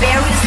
[0.00, 0.39] very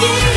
[0.00, 0.27] you.